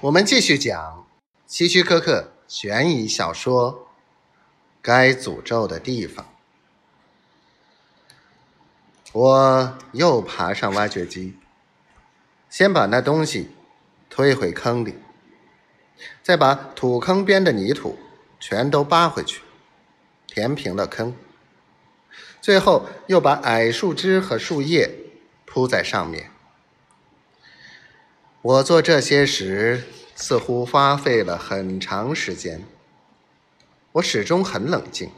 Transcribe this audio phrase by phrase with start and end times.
[0.00, 1.04] 我们继续讲
[1.48, 3.72] 希区柯克悬疑小说
[4.80, 6.24] 《该诅咒的地方》。
[9.12, 11.34] 我又爬上挖掘机，
[12.48, 13.50] 先把那东西
[14.08, 14.94] 推回坑里，
[16.22, 17.98] 再把土坑边的泥土
[18.38, 19.42] 全都扒回去，
[20.28, 21.16] 填平了坑。
[22.40, 24.88] 最后又把矮树枝和树叶
[25.44, 26.30] 铺在上面。
[28.48, 29.84] 我做这些时，
[30.14, 32.64] 似乎花费了很长时间。
[33.92, 35.10] 我始终很冷静，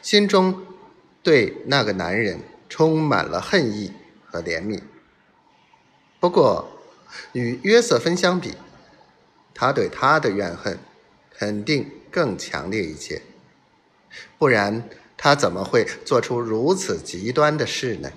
[0.00, 0.64] 心中
[1.22, 3.92] 对那个男人充满了恨意
[4.24, 4.80] 和怜悯。
[6.18, 6.66] 不过，
[7.34, 8.54] 与约瑟芬相比，
[9.52, 10.78] 他对他的怨恨
[11.30, 13.20] 肯定更强烈一些。
[14.38, 18.10] 不然，他怎么会做出如此极端的事呢？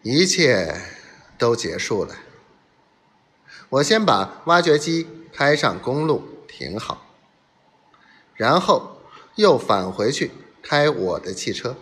[0.00, 0.74] 一切。
[1.40, 2.14] 都结束了。
[3.70, 7.06] 我先把挖掘机开上公路停好，
[8.34, 8.98] 然后
[9.36, 10.30] 又返回去
[10.62, 11.76] 开我的汽车。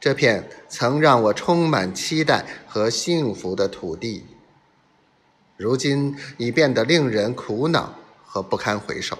[0.00, 4.24] 这片曾让我充满期待和幸福的土地，
[5.56, 7.94] 如今已变得令人苦恼
[8.24, 9.18] 和不堪回首。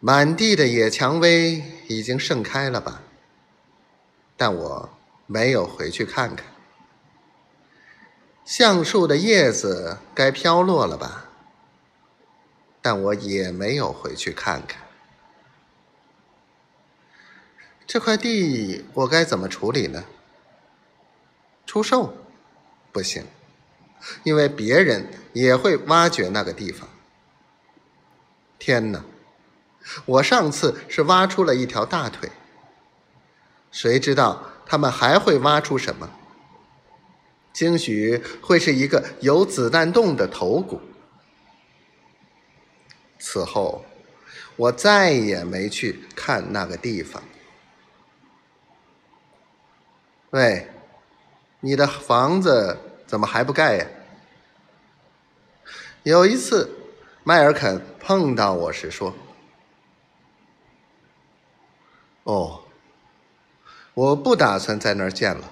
[0.00, 3.02] 满地的野蔷薇已经盛开了吧？
[4.36, 4.90] 但我。
[5.26, 6.46] 没有回去看看，
[8.44, 11.28] 橡树的叶子该飘落了吧？
[12.82, 14.82] 但我也没有回去看看。
[17.86, 20.04] 这块地我该怎么处理呢？
[21.64, 22.14] 出售？
[22.92, 23.24] 不行，
[24.22, 26.88] 因为别人也会挖掘那个地方。
[28.58, 29.04] 天哪！
[30.06, 32.30] 我上次是挖出了一条大腿，
[33.70, 34.50] 谁知道？
[34.66, 36.10] 他们还会挖出什么？
[37.52, 40.80] 兴许会是一个有子弹洞的头骨。
[43.20, 43.84] 此后，
[44.56, 47.22] 我再也没去看那个地方。
[50.30, 50.68] 喂，
[51.60, 52.76] 你的房子
[53.06, 53.86] 怎么还不盖呀？
[56.02, 56.76] 有一次，
[57.22, 59.14] 迈尔肯碰到我时说
[62.24, 62.62] ：“哦。”
[63.94, 65.48] 我不打算在那儿建了，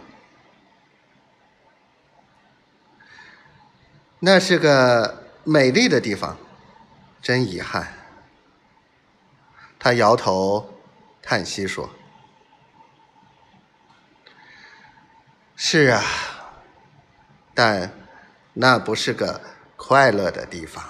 [4.18, 6.36] 那是个美丽的地方，
[7.20, 7.94] 真遗憾。
[9.78, 10.68] 他摇头
[11.22, 11.88] 叹息说
[15.56, 16.02] ：“是啊，
[17.54, 17.92] 但
[18.54, 19.40] 那不是个
[19.76, 20.84] 快乐的地方。”